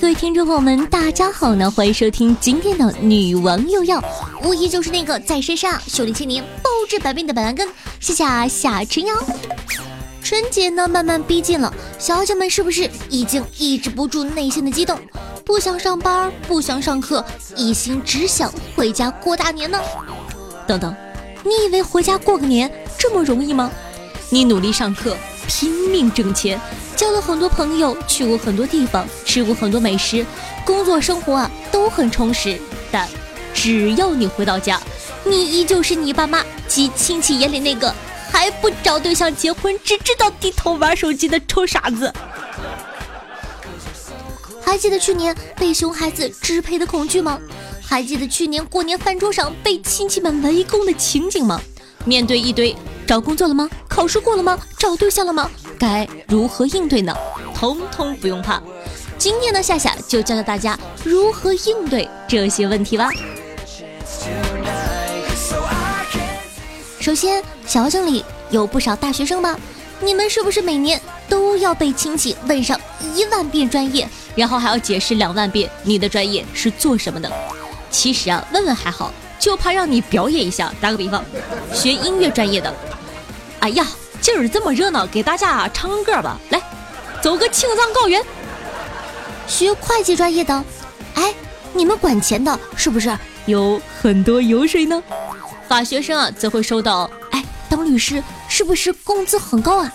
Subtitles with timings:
[0.00, 1.68] 各位听众朋友们，大家好呢！
[1.68, 4.00] 欢迎收听今天的女王又要，
[4.44, 7.66] 无疑就是那个在身上修炼千年、包治百病的板蓝根，
[7.98, 9.14] 谢谢夏春瑶。
[10.22, 14.96] 春节呢慢慢逼近了，小姐们是不是已经抑制不住内心的激动，
[15.44, 17.24] 不想上班，不想上课，
[17.56, 19.80] 一心只想回家过大年呢？
[20.64, 20.94] 等等，
[21.42, 23.68] 你以为回家过个年这么容易吗？
[24.30, 25.16] 你努力上课，
[25.48, 26.60] 拼命挣钱。
[26.94, 30.24] 交了很多朋友，去过很多地方，吃过很多美食，
[30.64, 32.60] 工作生活啊都很充实。
[32.92, 33.08] 但
[33.54, 34.80] 只要你回到家，
[35.24, 37.92] 你依旧是你爸妈及亲戚眼里那个
[38.30, 42.12] 还不找对象结婚，只知道低头玩手机的臭傻子。
[44.60, 47.38] 还记得去年被熊孩子支配的恐惧吗？
[47.82, 51.58] 还记得去年过年饭桌上被亲戚们围攻的情景吗？
[52.04, 52.76] 面对一堆
[53.06, 53.68] 找工作了吗？
[53.98, 54.56] 考试过了吗？
[54.78, 55.50] 找对象了吗？
[55.76, 57.12] 该如何应对呢？
[57.52, 58.62] 通通不用怕，
[59.18, 63.10] 今天呢夏夏就教教大家如何应对这些问题吧。
[67.00, 69.58] 首先，小省里有不少大学生吧？
[70.00, 72.80] 你们是不是每年都要被亲戚问上
[73.16, 77.28] 一万遍专业，然后还要解释两万遍你的专业是做什么的？
[77.90, 80.72] 其实啊，问问还好，就怕让你表演一下。
[80.80, 81.24] 打个比方，
[81.74, 82.72] 学音乐专业的，
[83.60, 83.86] 哎呀。
[84.20, 86.36] 今儿这么热闹，给大家唱个歌吧！
[86.50, 86.60] 来，
[87.22, 88.20] 走个青藏高原。
[89.46, 90.64] 学会计专业的，
[91.14, 91.32] 哎，
[91.72, 95.00] 你们管钱的是不是有很多油水呢？
[95.68, 99.90] 法学生啊，则会收到，哎，当律师是不是工资很高啊？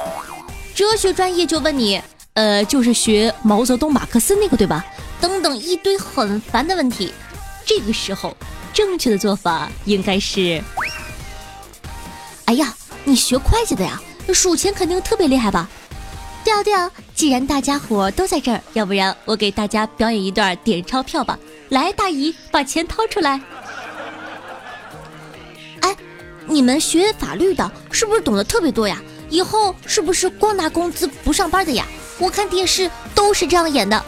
[0.74, 2.02] 哲学专业就问你，
[2.34, 4.86] 呃，就是学毛泽东、马克思那个对吧？
[5.20, 7.14] 等等一堆很烦的问题。
[7.66, 8.36] 这个时候，
[8.74, 10.64] 正确的做法应该是，
[12.46, 14.02] 哎呀，你学会计的呀？
[14.34, 15.70] 数钱肯定特别厉害吧？
[16.44, 21.38] 对啊对啊，既然大家伙都在这儿，要不然我给大家表演一段点钞票吧。
[21.70, 23.42] 来，大姨把钱掏出来。
[25.82, 25.96] 哎，
[26.46, 29.02] 你们学法律的，是不是懂得特别多呀？
[29.30, 31.86] 以后是不是光拿工资不上班的呀？
[32.20, 34.04] 我看电视都是这样演的。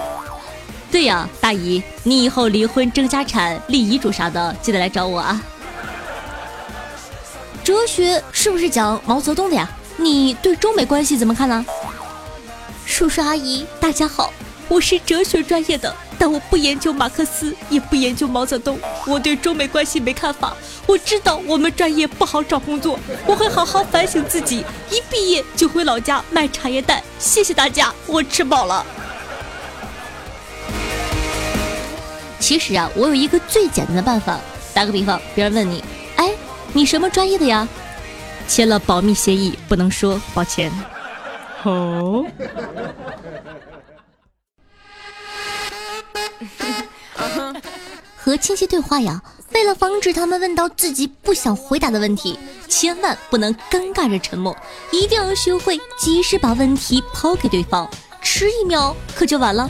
[0.92, 5.42] 对呀，大姨，你以后离婚争家产、立遗嘱啥的，记得来找我啊。
[7.66, 9.68] 哲学是不是讲毛泽东的呀？
[9.98, 11.66] 你对中美关系怎么看呢？
[12.86, 14.32] 叔叔阿姨，大家好，
[14.68, 18.78] 我是哲学专业的，但我不研究马克思，也不研究毛泽东，
[19.08, 20.56] 我对中美关系没看法。
[20.86, 27.02] 我知道我们专业不好找工作，我会好好反省自己，一毕业就回老家卖茶叶蛋。
[27.18, 28.86] 谢谢大家，我吃饱了。
[32.40, 34.40] 其实啊，我有一个最简单的办法，
[34.72, 36.05] 打个比方，别人问你，哎，
[36.76, 37.66] 你什么专业的呀？
[38.50, 40.70] 签了保密协议，不能说，抱歉。
[41.64, 42.26] 哦。
[48.18, 49.22] 和亲戚对话呀，
[49.54, 52.38] 为了防止他们问到自己不想回答的问题，
[52.68, 54.54] 千万不能尴尬着沉默，
[54.92, 57.90] 一定要学会及时把问题抛给对方，
[58.22, 59.70] 迟一秒可就晚了。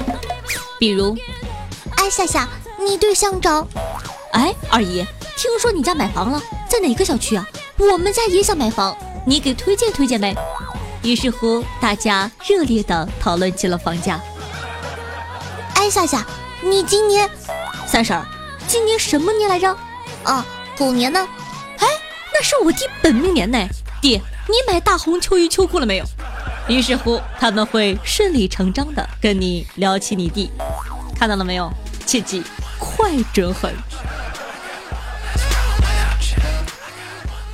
[0.79, 1.15] 比如，
[1.97, 2.49] 哎，夏夏，
[2.79, 3.67] 你对象找？
[4.31, 5.05] 哎，二姨，
[5.37, 7.45] 听说你家买房了，在哪个小区啊？
[7.77, 10.33] 我们家也想买房，你给推荐推荐呗。
[11.03, 14.19] 于是乎，大家热烈的讨论起了房价。
[15.75, 16.25] 哎，夏夏，
[16.61, 17.29] 你今年
[17.85, 18.25] 三婶儿，
[18.67, 19.75] 今年什么年来着？
[20.23, 20.45] 啊，
[20.77, 21.27] 狗年呢？
[21.79, 21.87] 哎，
[22.33, 23.59] 那是我弟本命年呢。
[24.01, 26.05] 弟，你买大红秋衣秋裤了没有？
[26.67, 30.49] 于是乎，他们会顺理成章的跟你聊起你弟。
[31.19, 31.71] 看到了没有？
[32.05, 32.41] 切记，
[32.79, 33.73] 快准狠。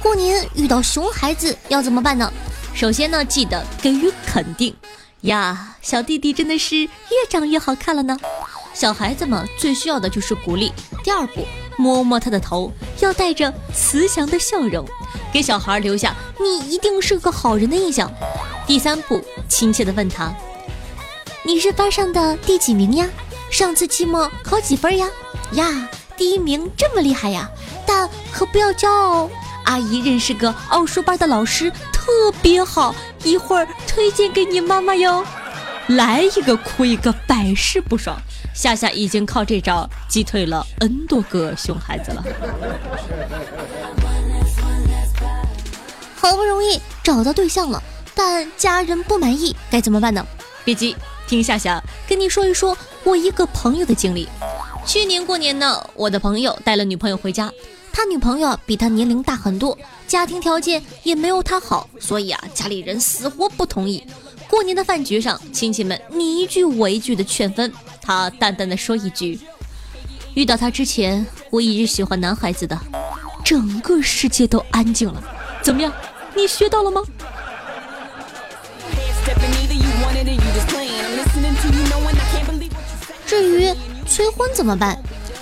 [0.01, 2.31] 过年遇到熊孩子要怎么办呢？
[2.73, 4.75] 首先呢，记得给予肯定
[5.21, 6.89] 呀，小弟弟真的是越
[7.29, 8.17] 长越好看了呢。
[8.73, 10.73] 小孩子们最需要的就是鼓励。
[11.03, 11.45] 第二步，
[11.77, 14.87] 摸摸他的头，要带着慈祥的笑容，
[15.31, 18.11] 给小孩留下你一定是个好人的印象。
[18.65, 20.33] 第三步，亲切的问他
[21.45, 23.07] ：“你是班上的第几名呀？
[23.51, 25.07] 上次期末考几分呀？
[25.53, 27.47] 呀，第一名这么厉害呀！
[27.85, 29.29] 但可不要骄傲哦。”
[29.65, 32.93] 阿姨认识个奥数班的老师，特别好，
[33.23, 35.25] 一会儿推荐给你妈妈哟。
[35.87, 38.17] 来一个哭一个，百试不爽。
[38.53, 42.23] 夏夏已经靠这招击退了 N 多个熊孩子了。
[46.15, 47.81] 好不容易找到对象了，
[48.13, 50.25] 但家人不满意，该怎么办呢？
[50.63, 50.95] 别急，
[51.27, 54.27] 听夏夏跟你说一说我一个朋友的经历。
[54.85, 57.51] 去年过年呢，我的朋友带了女朋友回家。
[57.93, 59.77] 他女朋友比他年龄大很多，
[60.07, 64.03] 家庭条件也没有他好，所以啊，家里人死活不同意。
[64.49, 67.71] 过年的饭局上，亲戚们你一句我一句的劝分，
[68.01, 69.39] 他淡淡的说一句
[70.35, 72.77] ：“遇到他之前，我一直喜欢男孩子的。”
[73.43, 75.23] 整个世界都安静了。
[75.61, 75.91] 怎么样？
[76.35, 77.01] 你学到了吗？
[83.25, 83.73] 至于
[84.05, 85.01] 催婚怎么办？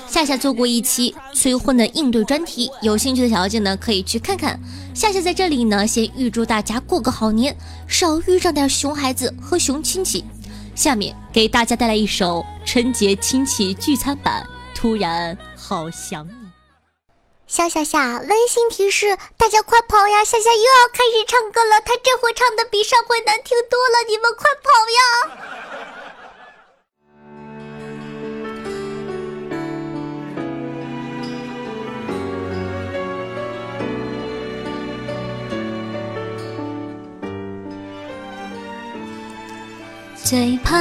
[0.10, 4.60] 夏夏做过一期催婚的应对专题，有兴趣的小妖精呢可以去看看。
[4.96, 7.56] 夏夏在这里呢，先预祝大家过个好年，
[7.88, 10.26] 少遇上点熊孩子和熊亲戚。
[10.74, 14.44] 下面给大家带来一首春节亲戚聚餐版
[14.76, 16.32] 《突然好想你》。
[17.46, 20.26] 夏夏夏，温馨提示，大家快跑呀！
[20.26, 25.59] 夏夏又要开始唱歌了，他这回唱的比上回难听多了，你们快跑呀！
[40.30, 40.78] 最怕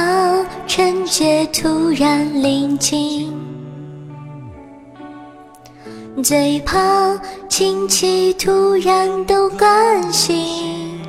[0.67, 3.33] 春节突然临近。
[6.23, 7.19] 最怕
[7.49, 11.01] 亲戚突然都关心，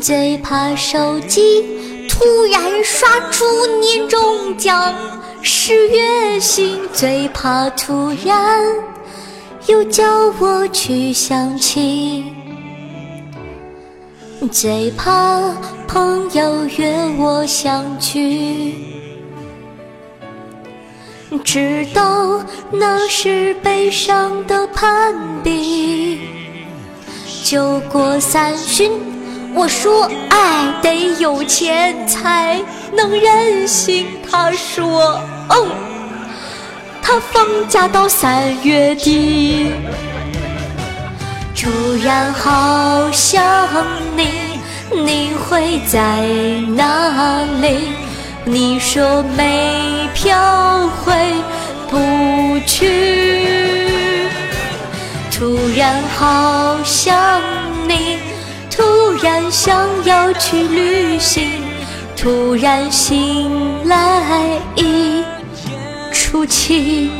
[0.00, 3.44] 最怕手机突然刷出
[3.78, 4.94] 年终奖
[5.42, 8.64] 十月薪，最怕突然
[9.66, 12.24] 又叫我去相亲，
[14.46, 15.52] 最怕
[15.88, 18.74] 朋友约我相聚。
[21.44, 22.40] 知道
[22.70, 25.12] 那是悲伤的攀
[25.42, 26.20] 比。
[27.42, 28.92] 酒过三巡，
[29.54, 32.62] 我说爱得有钱才
[32.94, 34.06] 能任性。
[34.30, 35.68] 他说，嗯，
[37.02, 39.72] 他放假到三月底。
[41.60, 41.68] 突
[42.04, 43.44] 然好想
[44.16, 44.60] 你，
[44.92, 46.24] 你会在
[46.76, 47.94] 哪里？
[48.44, 51.12] 你说没票回
[51.90, 53.90] 不去，
[55.32, 57.42] 突然好想
[57.88, 58.18] 你，
[58.70, 61.50] 突然想要去旅行，
[62.16, 65.24] 突然醒来一
[66.12, 67.10] 出奇。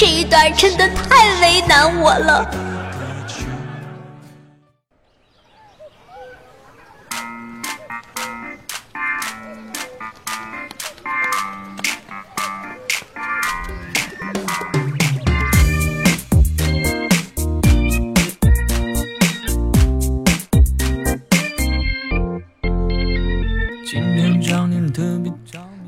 [0.00, 2.50] 这一段真的太为难我了。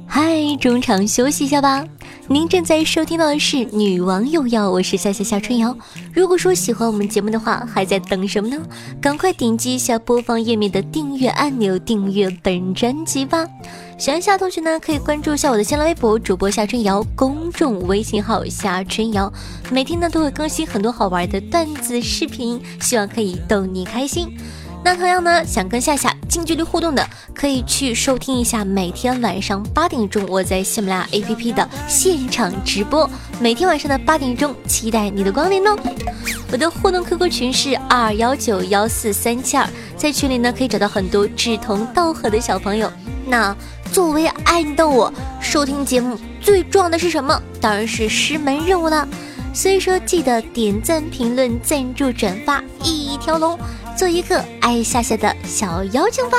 [0.06, 1.82] 嗨中场休息一下吧。
[2.32, 5.76] 您正在收听到的是《女王有药》，我是夏夏夏春瑶。
[6.14, 8.56] 如果说喜欢我们节目的话，还在等什么呢？
[9.02, 13.46] 赶快点击一下播放页面的订阅按钮，订阅本专辑吧。
[13.98, 19.30] 喜欢夏同学呢，可以关注一下我的新浪微博主播夏春瑶，公众微信号夏春瑶，
[19.70, 24.34] 每天呢都会更新很多好玩的段子视频，希望可以逗你开心。
[24.84, 33.08] 那同样呢，想跟夏夏近距离互动的，可以去收听一下每天晚上八点钟我在喜马拉雅 APP 的现场直播。
[33.40, 35.76] 每天晚上的八点钟，期待你的光临哦。
[36.50, 42.90] 我的互动 QQ 群是二幺九幺四三七二，在群里呢可以找到很多志同道合的小朋友。
[43.24, 43.56] 那
[43.92, 47.40] 作为爱豆，我收听节目最重要的是什么？
[47.60, 49.06] 当然是师门任务了。
[49.54, 53.58] 所以说，记得点赞、评论、赞助、转发，一条龙。
[53.96, 56.38] 做一个爱夏夏的小妖精吧。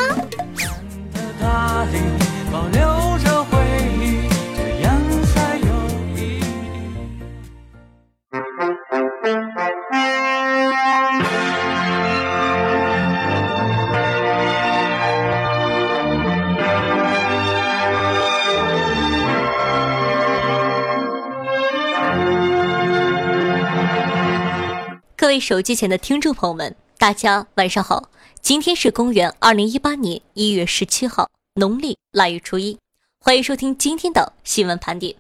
[25.16, 26.83] 各位手机前的听众朋友们。
[27.04, 28.10] 大家晚上好，
[28.42, 32.80] 今天是公元二零一八年一月十七号，农历腊月初一，
[33.20, 35.14] 欢迎收听今天的新闻盘点。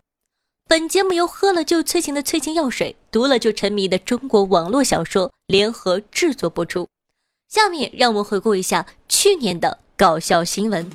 [0.69, 6.87] 本节目由喝了就催情的催情药水，读了就沉迷的中国网络小说联合制作播出。
[7.49, 10.89] 下面让我们回顾一下去年的搞笑新闻：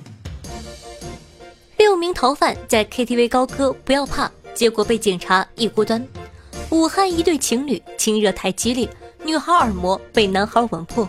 [1.77, 6.01] 六名逃犯在 KTV 高歌不要怕，结果被警察一锅端；
[6.71, 8.89] 武汉一对情侣亲热太激烈。
[9.29, 11.07] 女孩耳膜被男孩吻破，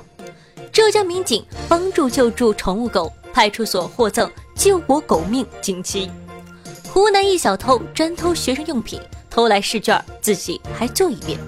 [0.74, 6.12] 浙江民警帮助救助宠物狗，派出所获赠“救我狗命”锦旗。
[6.90, 9.00] 湖南一小偷专偷学生用品，
[9.30, 11.40] 偷来试卷自己还做一遍。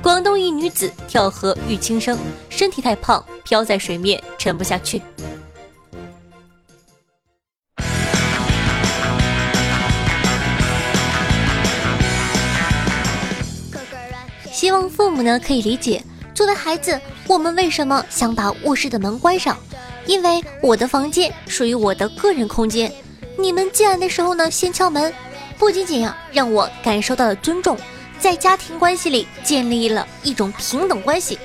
[0.00, 2.16] 广东一女子跳河遇轻生，
[2.48, 5.02] 身体太胖，飘在水面沉不下去。
[14.66, 16.02] 希望父母呢可以理解，
[16.34, 19.56] 作为孩子，我们为什么想把卧室的门关上？
[20.06, 22.92] 因为我的房间属于我的个人空间，
[23.38, 25.14] 你们进来的时候呢，先敲门，
[25.56, 27.78] 不仅仅呀让我感受到了尊重，
[28.18, 31.38] 在家庭关系里建立了一种平等关系，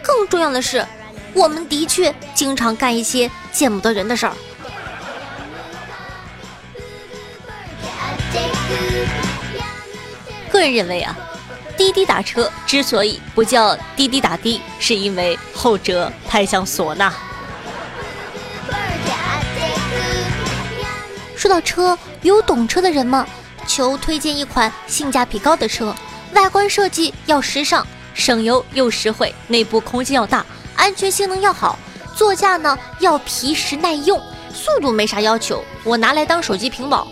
[0.00, 0.86] 更重要的是，
[1.34, 4.32] 我们的确经常干一些见不得人的事儿。
[10.48, 11.16] 个人认为啊，
[11.78, 17.14] 滴滴打车之所以不叫滴滴打的，是因为后者太像唢呐。
[21.36, 23.24] 说到车，有懂车的人吗？
[23.64, 25.94] 求推荐一款性价比高的车，
[26.32, 30.44] 外观设计要时尚，省油又实惠，内部空间要大，
[30.74, 31.78] 安全性能要好，
[32.16, 34.20] 座驾呢要皮实耐用，
[34.52, 37.06] 速度没啥要求，我拿来当手机屏保。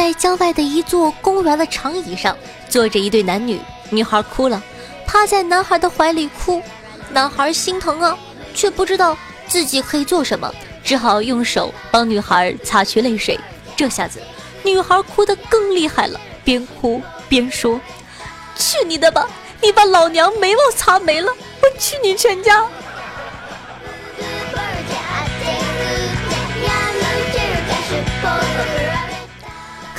[0.00, 2.34] 在郊外的一座公园的长椅上，
[2.70, 4.62] 坐着一对男女，女孩哭了。
[5.06, 6.62] 趴在男孩的怀里哭，
[7.10, 8.18] 男孩心疼啊，
[8.54, 9.14] 却不知道
[9.46, 10.50] 自己可以做什么，
[10.82, 13.38] 只好用手帮女孩擦去泪水。
[13.76, 14.22] 这下子，
[14.62, 17.78] 女孩哭得更厉害了，边哭边说
[18.56, 19.28] ：“去你的吧，
[19.60, 21.30] 你把老娘眉毛擦没了，
[21.60, 22.64] 我去你全家！”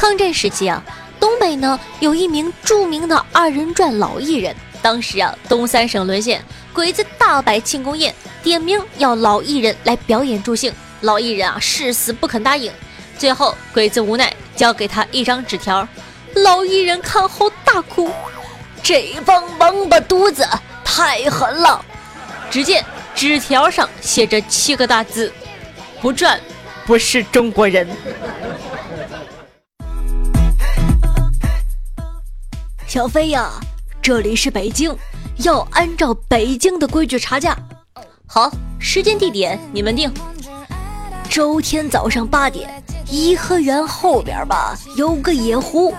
[0.01, 0.84] 抗战时期啊，
[1.20, 4.55] 东北呢有一名著名的二人转老艺人。
[4.81, 6.43] 当时啊，东三省沦陷，
[6.74, 10.74] 鬼子大摆庆功宴，点名要老艺人来表演助兴。
[11.01, 12.72] 老艺人啊，誓死不肯答应。
[13.15, 15.88] 最后，鬼子无奈交给他一张纸条，
[16.34, 18.12] 老艺人看后大哭
[18.81, 20.43] ：“这帮王八犊子
[20.84, 21.86] 太狠了！”
[22.50, 25.31] 只见纸条上写着七个大字
[26.01, 26.41] ：“不转，
[26.88, 27.88] 不是中国人。”
[32.91, 33.50] 小飞呀。
[34.01, 34.93] 这里是北京，
[35.45, 37.57] 要按照北京的规矩查价。
[38.27, 40.13] 好，时间地点你们定。
[41.29, 45.93] 周天早上八点，颐和园后边吧有个野湖，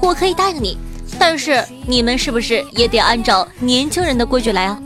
[0.00, 0.78] 我可以答应你，
[1.18, 4.80] 但是你们是不是也得按照年轻人的规矩来啊？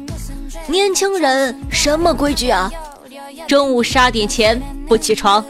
[0.67, 2.69] 年轻人什么规矩啊？
[3.47, 5.45] 中午十二点前不起床。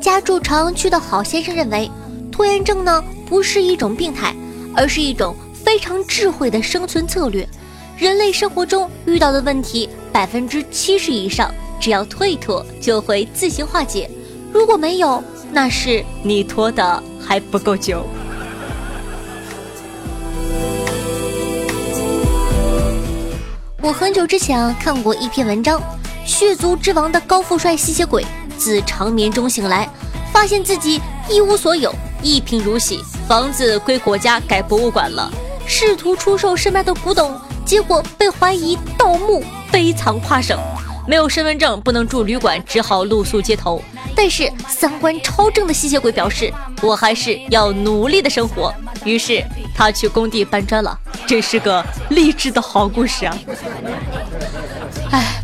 [0.00, 1.90] 家住朝阳区的好先生认为，
[2.32, 4.34] 拖延症呢不是一种病态，
[4.74, 7.46] 而是一种非常智慧的生存策略。
[7.98, 14.10] 人类生活中遇到的问题，百分之七十以上，只要拖一拖就会自行化解。
[14.52, 18.02] 如果没有，那是你拖的还不够久。
[23.82, 25.78] 我很久之前啊看过一篇文章，
[26.24, 28.22] 《血族之王的高富帅吸血鬼》。
[28.60, 29.88] 自长眠中醒来，
[30.34, 31.00] 发现自己
[31.30, 35.32] 一无所有，一贫如洗，房子归国家改博物馆了。
[35.66, 40.58] 试图出售身边的古董，结果被怀疑盗墓，悲惨跨省。
[41.08, 43.82] 没有身份证不能住旅馆，只好露宿街头。
[44.14, 46.52] 但是三观超正的吸血鬼表示，
[46.82, 48.72] 我还是要努力的生活。
[49.04, 49.42] 于是
[49.74, 50.96] 他去工地搬砖了。
[51.26, 53.38] 这是个励志的好故事啊！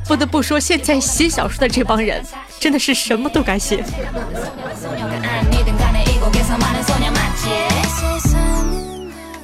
[0.07, 2.25] 不得不说，现在写小说的这帮人。
[2.59, 3.85] 真的是什么都敢写。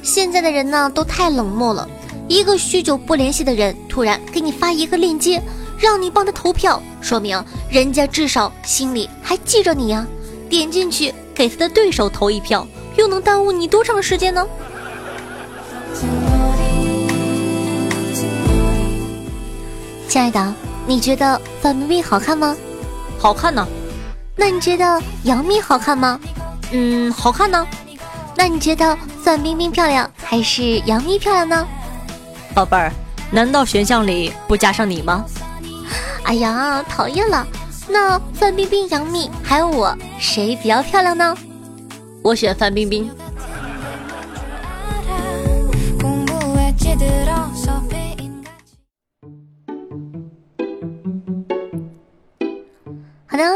[0.01, 1.87] 现在的人呢，都太冷漠了。
[2.27, 5.41] 一个许久不联系的人突然给你发一个链接，
[5.77, 10.05] 让你帮他投票，说明人家至少心里还记着你呀。
[10.49, 14.45] 点进去给他的对手投一票，又能耽误你多长时间呢？
[20.13, 20.53] 亲爱的，
[20.85, 22.55] 你觉得范冰冰好看吗？
[23.17, 23.67] 好看呢，
[24.35, 26.19] 那你觉得杨幂好看吗？
[26.71, 27.65] 嗯，好看呢。
[28.37, 31.67] 那你觉得范冰冰漂亮还是杨幂漂亮呢？
[32.53, 32.91] 宝贝儿，
[33.31, 35.25] 难道选项里不加上你吗？
[36.25, 37.47] 哎呀，讨厌了。
[37.89, 41.35] 那范冰冰、杨幂还有我，谁比较漂亮呢？
[42.21, 43.09] 我选范冰冰。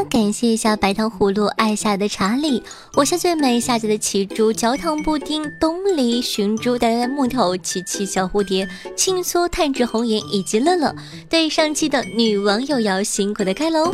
[0.09, 2.63] 感谢一下白糖葫芦爱下的查理，
[2.95, 10.95] 我下最美下载的奇猪焦糖布丁东篱寻珠呆呆木头琪琪小蝴蝶轻缩探治红颜以及乐乐，
[11.29, 13.93] 对上期的女网友要辛苦的盖楼。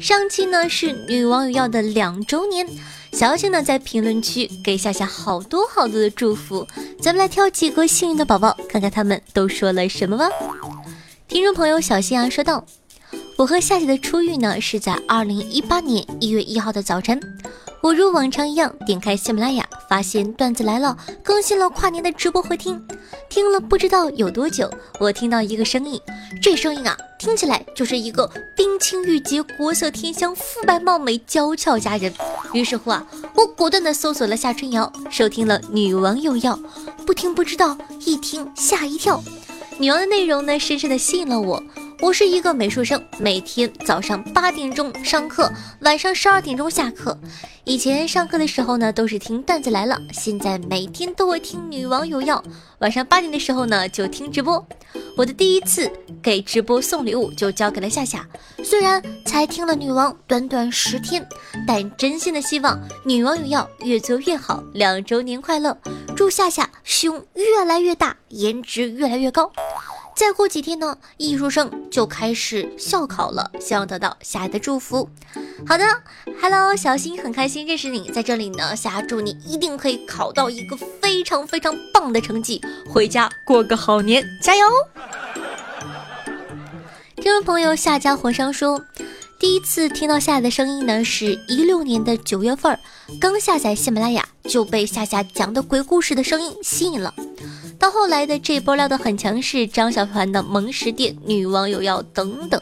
[0.00, 2.66] 上期呢是女网友要的两周年，
[3.12, 6.66] 小小呢在评论区给夏夏好多好多的祝福，
[7.00, 10.28] 咱们来挑几个幸运的宝宝，看看他们都说了什么吧。
[11.28, 12.64] 听众朋友小新阳说道
[13.36, 17.20] ：“我和夏夏的初遇呢，是在二零一八年一月一号的早晨。
[17.82, 22.82] 我如往常一样点开喜马拉雅，发现段子来了更新了跨年的直播回听。
[23.28, 26.00] 听了不知道有多久，我听到一个声音，
[26.40, 28.26] 这声音啊，听起来就是一个
[28.56, 32.10] 冰清玉洁、国色天香、肤白貌美、娇俏佳人。
[32.54, 36.56] 于是乎啊，我果断的搜索了夏春瑶，收听了《女王又要》，
[37.04, 37.76] 不听不知道，
[38.06, 39.22] 一听吓一跳。”
[39.78, 41.62] 女王的内容呢，深深的吸引了我。
[42.00, 45.50] 我是一个美术生，每天早上八点钟上课，
[45.80, 47.18] 晚上十二点钟下课。
[47.64, 52.42] 以前上课的时候呢，都是听段子来了，现在每天都会听女王有药。
[52.80, 54.64] 晚上八点的时候呢，就听直播。
[55.16, 55.90] 我的第一次
[56.22, 58.28] 给直播送礼物就交给了夏夏，
[58.62, 61.26] 虽然才听了女王短短十天，
[61.66, 64.62] 但真心的希望女王有药越做越好。
[64.74, 65.76] 两周年快乐！
[66.14, 69.50] 祝夏夏胸越来越大，颜值越来越高。
[70.16, 75.10] 再过几天呢，艺术生就开始校考了，希望得到夏的祝福。
[75.66, 75.84] 好的
[76.40, 84.66] ，Hello，小新，很开心认识你，在这里呢，夏祝你一定可以考到一个非常非常棒的成绩，回家过个好年，加油！
[87.16, 88.82] 听众朋友夏家火商说，
[89.38, 92.78] 第一次听到夏的声音呢，是一六年的九月份，
[93.20, 97.12] 刚下载喜马拉雅就被夏夏讲的鬼故事的声音吸引了。
[97.78, 102.60] 到后来的这波料的很强势，张小凡的萌食店、女王有药等等。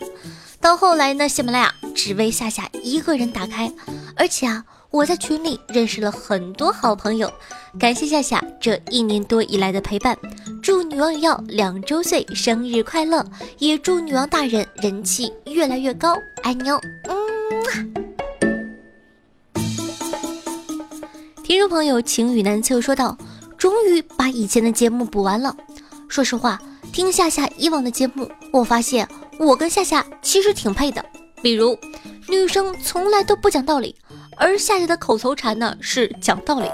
[0.60, 3.70] 到后来呢，喜马拉雅只为夏夏一个人打开，
[4.16, 7.30] 而且啊，我在群里认识了很多好朋友。
[7.78, 10.16] 感谢夏夏这一年多以来的陪伴，
[10.62, 13.24] 祝女王有药两周岁生日快乐，
[13.58, 16.80] 也祝女王大人人气越来越高，爱你哦。
[17.04, 17.94] 嗯。
[21.44, 23.16] 听众朋友晴雨难测说道。
[23.64, 25.56] 终于把以前的节目补完了。
[26.06, 26.60] 说实话，
[26.92, 31.02] 听夏夏以往的节目，我发现我跟夏夏其实挺配的。
[31.40, 31.78] 比如，
[32.28, 33.96] 女生从来都不讲道理，
[34.36, 36.68] 而夏夏的口头禅呢是讲道理；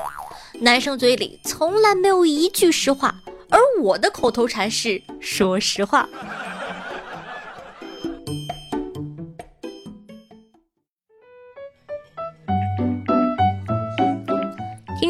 [0.61, 3.15] 男生嘴里从来没有一句实话，
[3.51, 6.09] 而我的口头禅是说实话。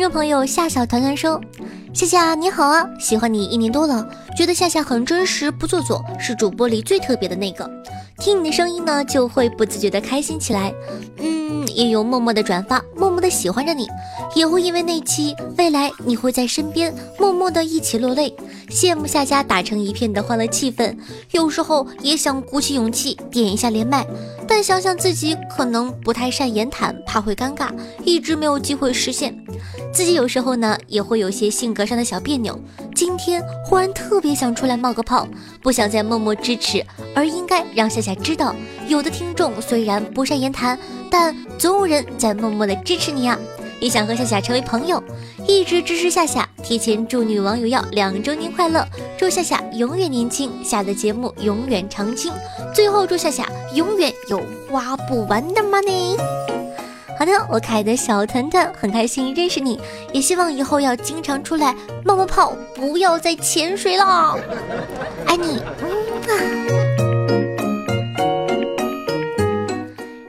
[0.01, 1.39] 听众朋友夏小团团说。
[1.93, 7.71] 夏夏你好啊，喜欢你一年多了，觉得夏夏很真实，不做作，是主播里最特别的那个。
[8.19, 10.73] 听你的声音呢，就会不自觉的开心起来。
[11.19, 13.87] 嗯，也有默默的转发，默默的喜欢着你，
[14.35, 18.35] 也会因为那期未来你会在身边，默默的一起落泪，
[18.71, 20.97] 羡慕夏家打成一片的欢乐气氛。
[21.33, 24.07] 有时候也想鼓起勇气点一下连麦，
[24.61, 27.71] 但想想自己可能不太善言谈，怕会尴尬，
[28.05, 29.35] 一直没有机会实现。
[29.91, 32.61] 自己有时候呢也会有些性格上的小别扭，
[32.95, 35.27] 今天忽然特别想出来冒个泡，
[35.63, 38.55] 不想再默默支持，而应该让夏夏知道，
[38.87, 40.79] 有的听众虽然不善言谈，
[41.11, 43.39] 但总有人在默默的支持你啊！
[43.81, 45.03] 也想和夏夏成为朋友，
[45.49, 46.47] 一直支持夏夏。
[46.63, 48.87] 提前祝女网友要两周年快乐，
[49.19, 52.31] 祝夏夏永远年轻，夏的节目永远长青，
[52.75, 56.17] 最后祝夏夏永远有花不完的 money。
[57.19, 59.79] 好的，我可爱的小团团很开心认识你，
[60.13, 64.39] 也希望以后要经常出来冒冒泡，不要再潜水了，
[65.27, 65.61] 爱你。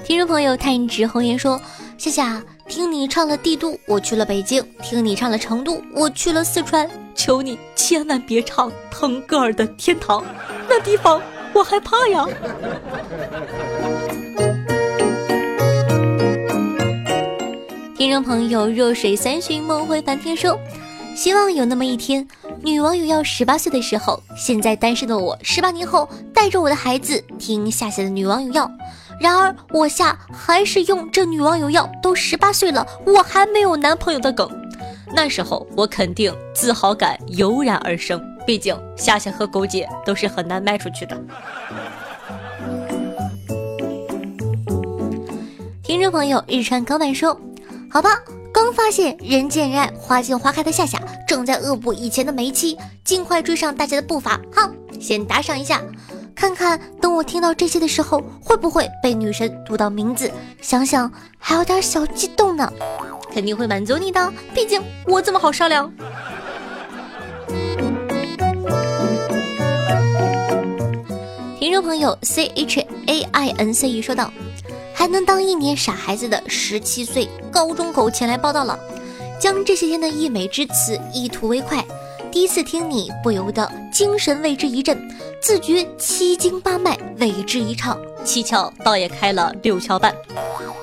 [0.03, 1.59] 听众朋友探直红颜说：
[1.97, 6.89] 夏夏，听你唱了帝都，我去了北京；听你唱了成都，我去了四川。
[7.13, 10.23] 求你千万别唱腾格尔的天堂，
[10.67, 11.21] 那地方
[11.53, 12.25] 我害怕呀。
[17.97, 20.59] 听众朋友，弱水三巡，梦回梵天说，
[21.15, 22.27] 希望有那么一天，
[22.63, 28.71] 女网友要十八岁的时候，现在单身的我，十八年后带着我的孩子听夏夏的女网友要。
[29.19, 34.49] 然而我夏还是用这女网友要都十八岁了，我还没有男朋友的梗。
[35.13, 41.19] 那时候我肯定自豪感油然而生，毕竟夏夏和狗姐都是很难卖出去的。
[45.83, 47.39] 听众朋友，日川高板说。
[47.89, 48.09] 好吧，
[48.53, 54.39] 刚发现人见人爱、花见花开的夏夏正在恶补以前的每一期，尽快追上大家的步伐。
[54.53, 55.81] 哈，先打赏一下，
[56.33, 60.31] 看看等我听到这些的时候，会不会被女神读到名字？
[60.61, 62.71] 想想还有点小激动呢，
[63.33, 65.91] 肯定会满足你的，毕竟我这么好商量。
[71.61, 74.33] 听众朋友 C H A I N C E 说道。
[74.95, 78.79] 还能当一年傻孩子的十七岁高中狗前来报道了，
[79.39, 81.85] 将这些天的溢美之词一吐为快。
[82.31, 85.07] 第一次听你，不由得精神为之一振，
[85.39, 87.95] 自觉七经八脉为之一畅，
[88.25, 90.11] 七窍倒也开了六窍半。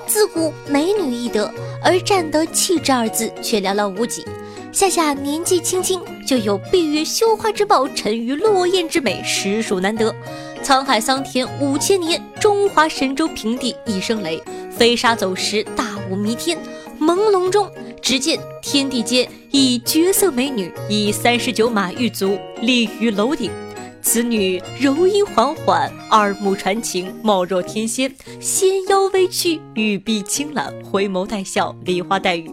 [0.07, 4.25] 自古美女易得，而占得气质二字却寥寥无几。
[4.71, 10.15] 夏夏年纪轻轻就有闭月羞花之貌，沉鱼落雁之美，实属难得。
[10.63, 16.59] 沧海桑田五千年，中华神州平地一声雷，飞沙走石，大雾弥天。
[17.01, 17.71] 朦胧中，
[18.03, 23.51] 只见天地间一绝色美女，以三十九马玉足立于楼顶。
[24.01, 32.51] 此女柔音缓缓，二目传情，貌若天仙，纤腰微曲，玉臂轻揽，回眸带笑，梨花带雨。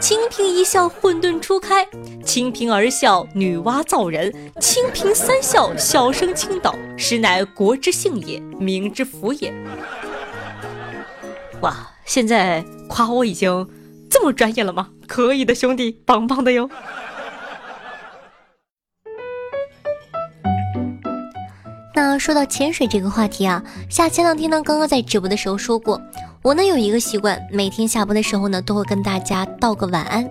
[0.00, 1.84] 清平一笑，混沌初开；
[2.24, 6.74] 清平二笑，女娲造人；清平三笑，笑声倾倒。
[6.98, 9.54] 实乃国之幸也，民之福也。
[11.62, 13.66] 哇，现在夸我已经
[14.10, 14.90] 这么专业了吗？
[15.06, 16.68] 可以的，兄弟，棒棒的哟。
[21.96, 26.00] 那说到潜水这个话题啊，夏前两天呢，刚刚在直播的时候说过，
[26.42, 30.28] 我呢有一个习惯，每天下播的时候呢，都会跟大家道个晚安。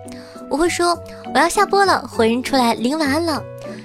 [0.50, 0.96] 我会说
[1.32, 3.42] 我要下播了，火人出来领晚安了。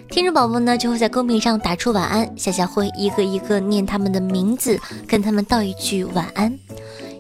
[0.10, 6.60] 听众宝宝呢就会在公屏上打出晚安，夏夏会一个一个念他们的名字，跟他们道一句晚安。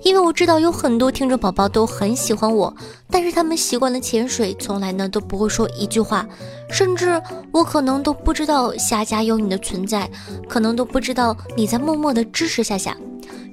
[0.01, 2.73] 因为我知道有很多听众宝宝都很喜欢我，
[3.11, 6.25] 但是他们习惯了潜水，从来呢都不会说一句话，
[6.69, 10.09] 甚至我可能都不知道夏家有你的存在，
[10.47, 12.95] 可能都不知道你在默默的支持夏夏。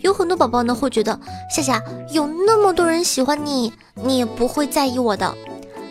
[0.01, 1.19] 有很多宝宝呢会觉得
[1.51, 1.83] 夏夏
[2.13, 5.35] 有那么多人喜欢你，你也不会在意我的。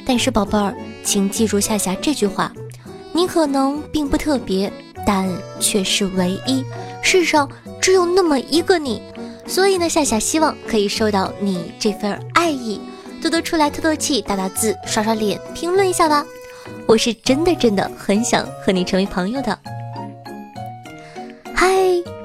[0.06, 2.52] 但是宝贝儿，请记住夏夏这句话：
[3.12, 4.72] 你可能并不特别，
[5.06, 5.28] 但
[5.60, 6.64] 却是唯一。
[7.02, 7.50] 世上
[7.82, 9.02] 只有那么一个你。
[9.48, 12.82] 所以呢，夏夏希望可以收到你这份爱意，
[13.22, 16.26] 多多出来透透气、打打字、刷刷脸、评论一下吧。
[16.88, 19.58] 我是真的真的很想和你成为朋友的。
[21.54, 21.68] 嗨，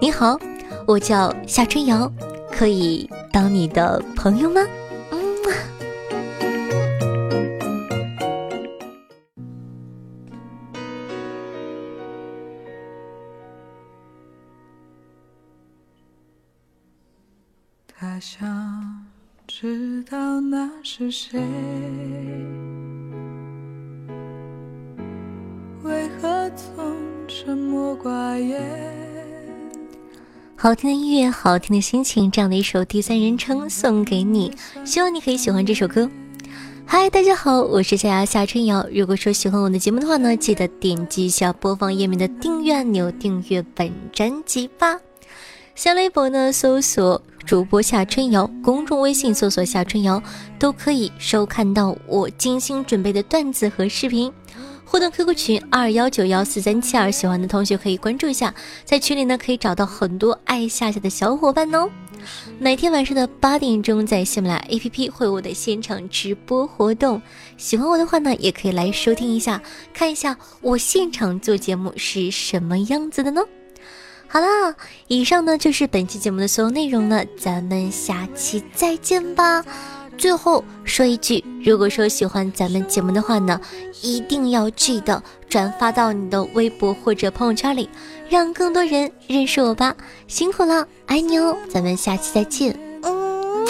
[0.01, 0.39] 你好，
[0.87, 2.11] 我叫夏春瑶，
[2.51, 4.61] 可以当你的朋友吗？
[18.03, 19.05] 他想
[19.47, 21.39] 知道那是谁？
[25.83, 26.97] 为何总
[27.29, 28.59] 沉默寡言？
[30.57, 34.51] 好听的音乐，好听的心情，这样的一首第三人称送给你，
[34.83, 36.11] 希望你可以喜欢这首歌。
[36.87, 38.87] 嗨，大家好，我是夏夏夏春瑶。
[38.91, 44.99] 如果说喜欢我的节目的话呢，记得点击一下播放页面的订阅按钮，订阅本专辑吧。
[45.75, 50.23] 新微博呢，搜索主播夏春瑶；公众微信搜索夏春瑶，
[50.57, 54.33] 都可以收看到我精心准备的段子和视频。
[54.85, 61.91] 互动 QQ 群二幺九幺四三七二，喜欢的同学可以关注一下，在群里呢可以找到很多爱夏夏的小伙伴哦。
[62.61, 67.21] 每天晚上的八点钟，在喜马拉雅 APP 会有我的现场直播活动，
[67.57, 69.61] 喜欢我的话呢，也可以来收听一下，
[69.93, 73.43] 看一下我现场做节目是什么样子的呢？
[74.33, 74.47] 好了，
[75.09, 79.65] 以上呢就是本期节目的所有内容了，咱们下期再见吧。
[80.17, 83.61] 最后说一句，如果说喜欢咱们节目的话呢，
[84.03, 87.91] 一定要记得转发到你的微博或者朋友圈里，
[88.29, 89.97] 让更多人认识我吧。
[90.29, 92.79] 辛苦了，爱你哦，咱们下期再见。
[93.03, 93.67] 嗯。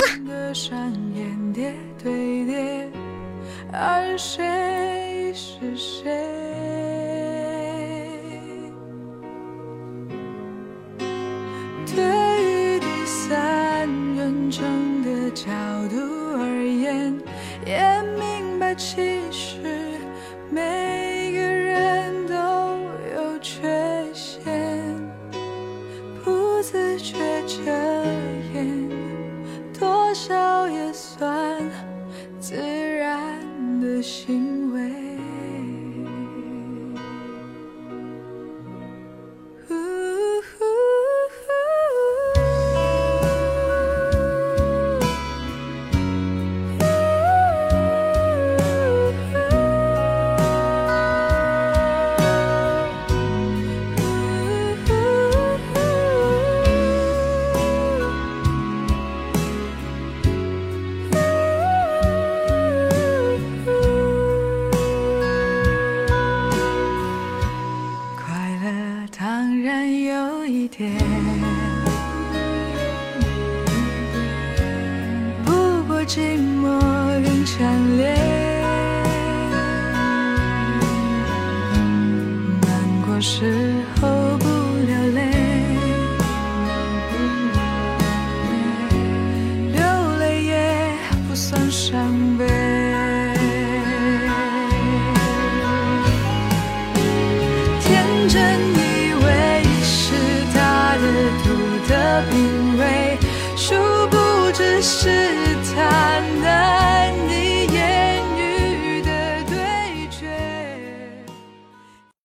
[11.95, 12.05] 对
[12.45, 15.51] 于第三人称的角
[15.89, 15.97] 度
[16.39, 17.19] 而言，
[17.67, 19.50] 也明白其实